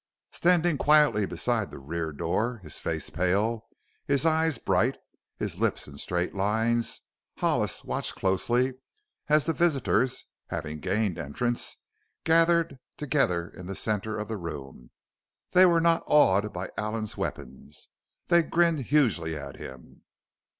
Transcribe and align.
Standing 0.31 0.79
quietly 0.79 1.27
beside 1.27 1.69
the 1.69 1.77
rear 1.77 2.11
door, 2.11 2.57
his 2.63 2.79
face 2.79 3.11
pale, 3.11 3.69
his 4.07 4.25
eyes 4.25 4.57
bright, 4.57 4.97
his 5.37 5.59
lips 5.59 5.87
in 5.87 5.99
straight 5.99 6.33
lines, 6.33 7.01
Hollis 7.37 7.83
watched 7.83 8.15
closely 8.15 8.73
as 9.29 9.45
the 9.45 9.53
visitors, 9.53 10.25
having 10.47 10.79
gained 10.79 11.19
entrance, 11.19 11.75
gathered 12.23 12.79
together 12.97 13.47
in 13.47 13.67
the 13.67 13.75
center 13.75 14.17
of 14.17 14.27
the 14.27 14.37
room. 14.37 14.89
They 15.51 15.67
were 15.67 15.79
not 15.79 16.01
awed 16.07 16.51
by 16.51 16.71
Allen's 16.77 17.15
weapons; 17.15 17.89
they 18.25 18.41
grinned 18.41 18.85
hugely 18.87 19.37
at 19.37 19.57
him. 19.57 20.01